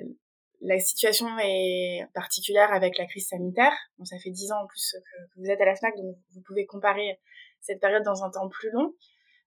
[0.60, 3.72] la situation est particulière avec la crise sanitaire.
[4.04, 6.66] Ça fait dix ans en plus que, vous êtes à la FNAC, donc vous pouvez
[6.66, 7.18] comparer
[7.60, 8.94] cette période dans un temps plus long.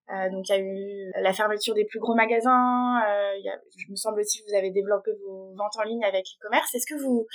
[0.10, 3.02] Euh, donc il y a eu la fermeture des plus gros magasins.
[3.08, 6.04] Euh, y a, je me semble aussi que vous avez développé vos ventes en ligne
[6.04, 6.74] avec l'e-commerce.
[6.76, 7.26] Est-ce que vous,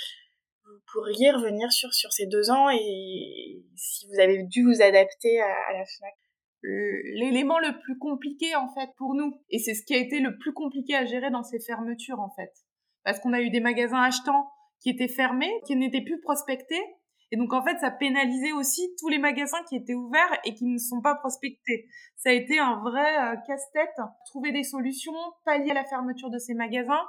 [0.65, 5.39] vous, pourriez revenir sur, sur ces deux ans et si vous avez dû vous adapter
[5.41, 6.13] à, à la FNAC?
[6.61, 9.33] L'élément le plus compliqué en fait pour nous.
[9.49, 12.29] Et c'est ce qui a été le plus compliqué à gérer dans ces fermetures en
[12.35, 12.51] fait.
[13.03, 14.51] Parce qu'on a eu des magasins achetants
[14.81, 16.81] qui étaient fermés, qui n'étaient plus prospectés.
[17.31, 20.65] Et donc en fait, ça pénalisait aussi tous les magasins qui étaient ouverts et qui
[20.65, 21.87] ne sont pas prospectés.
[22.15, 25.13] Ça a été un vrai euh, casse-tête, trouver des solutions,
[25.45, 27.05] pallier à la fermeture de ces magasins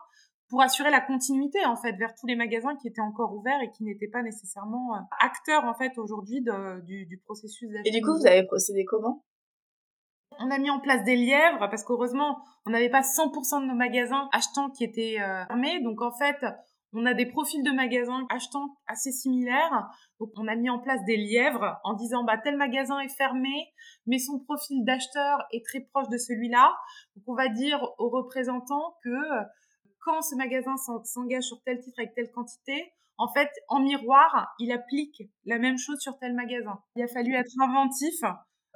[0.50, 3.70] pour assurer la continuité en fait vers tous les magasins qui étaient encore ouverts et
[3.70, 6.44] qui n'étaient pas nécessairement euh, acteurs en fait aujourd'hui
[6.84, 7.82] du, du processus d'achat.
[7.86, 9.24] Et du coup, vous avez procédé comment?
[10.38, 13.74] On a mis en place des lièvres parce qu'heureusement, on n'avait pas 100% de nos
[13.74, 15.82] magasins achetants qui étaient euh, fermés.
[15.82, 16.44] Donc en fait,
[16.92, 19.88] on a des profils de magasins achetants assez similaires.
[20.18, 23.72] Donc on a mis en place des lièvres en disant bah tel magasin est fermé,
[24.06, 26.76] mais son profil d'acheteur est très proche de celui-là.
[27.16, 29.16] Donc on va dire aux représentants que
[30.00, 34.72] quand ce magasin s'engage sur tel titre avec telle quantité, en fait, en miroir, il
[34.72, 36.80] applique la même chose sur tel magasin.
[36.96, 38.18] Il a fallu être inventif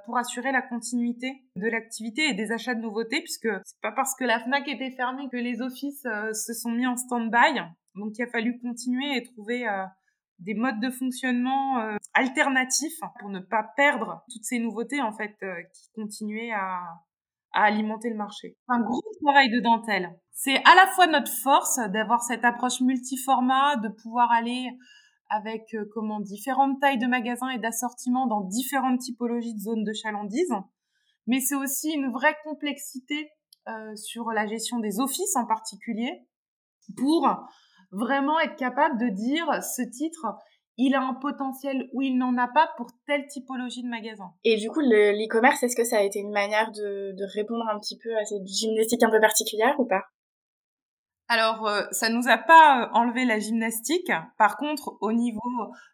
[0.04, 4.14] pour assurer la continuité de l'activité et des achats de nouveautés, puisque c'est pas parce
[4.14, 7.62] que la Fnac était fermée que les offices euh, se sont mis en stand-by.
[7.94, 9.84] Donc il a fallu continuer et trouver euh,
[10.40, 15.36] des modes de fonctionnement euh, alternatifs pour ne pas perdre toutes ces nouveautés en fait
[15.72, 16.80] qui continuaient à,
[17.52, 18.56] à alimenter le marché.
[18.68, 20.10] Un gros travail de dentelle.
[20.32, 24.66] C'est à la fois notre force d'avoir cette approche multiformat, de pouvoir aller
[25.30, 30.52] avec comment différentes tailles de magasins et d'assortiments dans différentes typologies de zones de chalandise.
[31.26, 33.30] Mais c'est aussi une vraie complexité
[33.94, 36.26] sur la gestion des offices en particulier
[36.96, 37.26] pour
[37.94, 40.26] vraiment être capable de dire ce titre
[40.76, 44.32] il a un potentiel ou il n'en a pas pour telle typologie de magasin.
[44.44, 47.98] Et du coup, l'e-commerce, est-ce que ça a été une manière de, répondre un petit
[47.98, 50.02] peu à cette gymnastique un peu particulière ou pas?
[51.28, 54.12] Alors, euh, ça nous a pas euh, enlevé la gymnastique.
[54.36, 55.40] Par contre, au niveau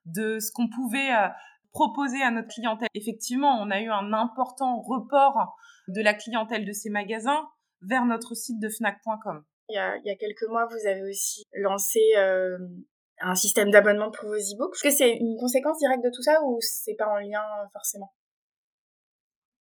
[0.04, 1.28] de ce qu'on pouvait euh,
[1.72, 5.54] proposer à notre clientèle, effectivement, on a eu un important report
[5.88, 7.48] de la clientèle de ces magasins
[7.82, 9.44] vers notre site de Fnac.com.
[9.70, 12.00] Il y, a, quelques mois, vous avez aussi lancé
[13.20, 14.74] un système d'abonnement pour vos e-books.
[14.76, 17.42] Est-ce que c'est une conséquence directe de tout ça ou c'est pas en lien
[17.72, 18.12] forcément?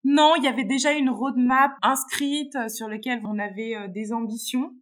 [0.05, 4.13] Non, il y avait déjà une roadmap inscrite euh, sur laquelle on avait euh, des
[4.13, 4.73] ambitions.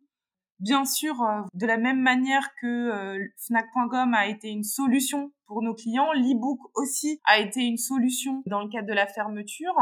[0.60, 5.74] Bien sûr, euh, de la même manière que Fnac.com a été une solution pour nos
[5.74, 9.74] clients, l'e-book aussi a été une solution dans le cadre de la fermeture.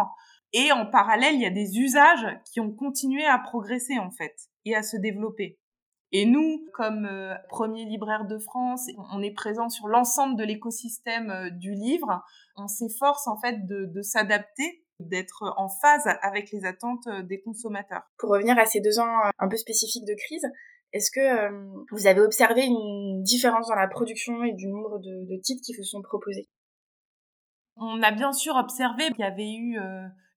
[0.57, 4.37] Et en parallèle, il y a des usages qui ont continué à progresser en fait
[4.65, 5.59] et à se développer.
[6.13, 11.31] Et nous, comme euh, premier libraire de France, on est présent sur l'ensemble de l'écosystème
[11.31, 12.23] euh, du livre.
[12.57, 18.03] On s'efforce en fait de, s'adapter, d'être en phase avec les attentes euh, des consommateurs.
[18.17, 20.47] Pour revenir à ces deux ans un peu spécifiques de crise,
[20.93, 21.51] est-ce que
[21.91, 25.83] vous avez observé une différence dans la production et du nombre de, titres qui vous
[25.83, 26.49] sont proposés?
[27.77, 29.77] On a bien sûr observé qu'il y avait eu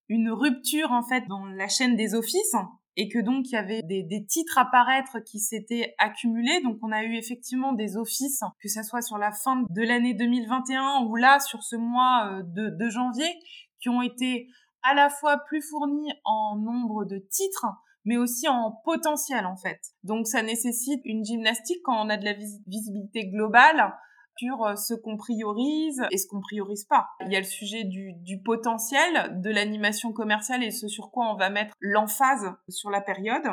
[0.09, 2.55] une rupture en fait dans la chaîne des offices
[2.95, 6.61] et que donc il y avait des, titres à paraître qui s'étaient accumulés.
[6.63, 10.15] Donc on a eu effectivement des offices, que ce soit sur la fin de l'année
[10.15, 13.31] 2021 ou là sur ce mois euh, de janvier,
[13.79, 14.47] qui ont été
[14.81, 17.67] à la fois plus fournis en nombre de titres,
[18.05, 19.79] mais aussi en potentiel en fait.
[20.03, 22.33] Donc ça nécessite une gymnastique quand on a de la
[22.65, 23.93] visibilité globale
[24.37, 27.07] sur euh, ce qu'on priorise et ce qu'on priorise pas.
[27.21, 31.35] Il y a le sujet du, potentiel, de l'animation commerciale et ce sur quoi on
[31.35, 33.45] va mettre l'emphase sur la période.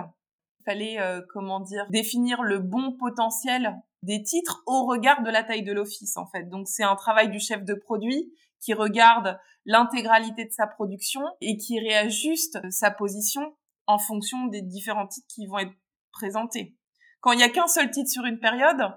[0.61, 5.43] Il fallait, euh, comment dire, définir le bon potentiel des titres au regard de la
[5.43, 6.45] taille de l'office, en fait.
[6.45, 11.57] Donc, c'est un travail du chef de produit qui regarde l'intégralité de sa production et
[11.57, 13.55] qui réajuste sa position
[13.87, 15.73] en fonction des différents titres qui vont être
[16.13, 16.77] présentés.
[17.21, 18.95] Quand il n'y a qu'un seul titre sur une période,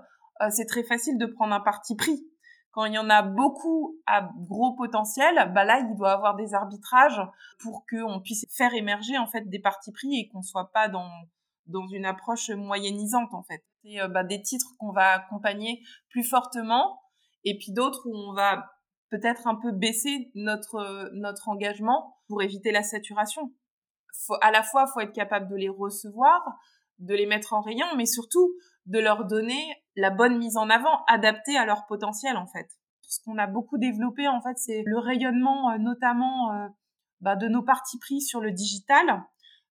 [0.49, 2.27] c'est très facile de prendre un parti pris.
[2.71, 6.53] Quand il y en a beaucoup à gros potentiel, bah là, il doit avoir des
[6.53, 7.21] arbitrages
[7.59, 11.09] pour qu'on puisse faire émerger en fait des partis pris et qu'on soit pas dans
[11.65, 13.63] dans une approche moyennisante en fait.
[13.83, 17.01] C'est euh, bah, des titres qu'on va accompagner plus fortement
[17.43, 18.63] et puis d'autres où on va
[19.09, 23.53] peut-être un peu baisser notre notre engagement pour éviter la saturation.
[24.41, 26.41] À la fois, faut être capable de les recevoir,
[26.99, 28.53] de les mettre en rayon, mais surtout
[28.85, 29.63] de leur donner
[29.97, 32.69] la bonne mise en avant adaptée à leur potentiel en fait.
[33.01, 36.67] Ce qu'on a beaucoup développé en fait, c'est le rayonnement euh, notamment euh,
[37.19, 39.23] bah, de nos parties pris sur le digital,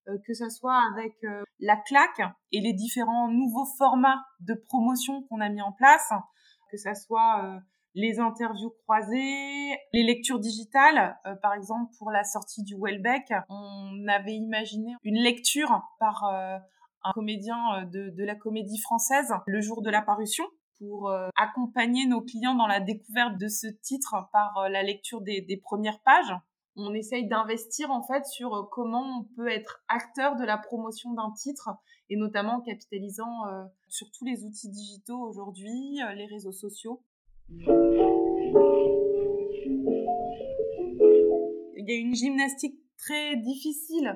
[0.07, 1.13] euh, que ce soit avec
[1.59, 2.21] la claque
[2.51, 6.11] et les différents nouveaux formats de promotion qu'on a mis en place,
[6.69, 7.59] que ce soit
[7.95, 11.17] les interviews croisées, les lectures digitales.
[11.41, 16.23] par exemple, pour la sortie du Welbeck, on avait imaginé une lecture par
[17.13, 20.45] comédien euh, de, la comédie française le jour de la parution
[20.77, 25.21] pour euh, accompagner nos clients dans la découverte de ce titre par euh, la lecture
[25.21, 26.33] des, premières pages.
[26.75, 31.31] On essaye d'investir en fait sur comment on peut être acteur de la promotion d'un
[31.31, 31.69] titre
[32.09, 33.45] et notamment en capitalisant
[33.87, 37.01] sur tous les outils digitaux aujourd'hui, les réseaux sociaux.
[37.49, 37.63] Il
[41.87, 44.15] y a une gymnastique très difficile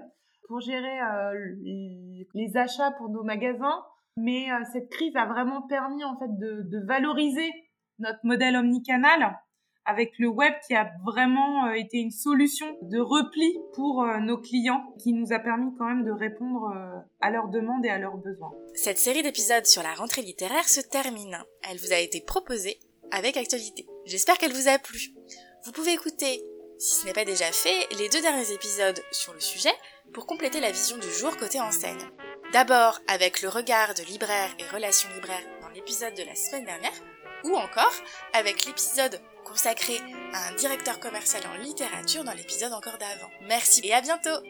[0.52, 1.56] pour gérer euh,
[2.34, 3.86] les achats pour nos magasins.
[4.18, 7.50] Mais euh, cette crise a vraiment permis en fait de, valoriser
[8.00, 9.40] notre modèle omnicanal
[9.86, 14.94] avec le web qui a vraiment euh, été une solution de repli pour nos clients
[15.02, 16.70] qui nous a permis quand même de répondre
[17.22, 18.52] à leurs demandes et à leurs besoins.
[18.74, 21.38] Cette série d'épisodes sur la rentrée littéraire se termine.
[21.70, 22.78] Elle vous a été proposée
[23.12, 23.88] avec actualité.
[24.06, 25.00] J'espère qu'elle vous a plu.
[25.64, 26.44] Vous pouvez écouter,
[26.82, 29.74] si ce n'est pas déjà fait, les deux derniers épisodes sur le sujet
[30.14, 32.10] pour compléter la vision du jour côté enseigne.
[32.54, 36.92] D'abord avec le regard de libraire et relations libraires dans l'épisode de la semaine dernière,
[37.44, 37.94] ou encore
[38.34, 40.00] avec l'épisode consacré
[40.34, 43.30] à un directeur commercial en littérature dans l'épisode encore d'avant.
[43.44, 44.42] Merci et à bientôt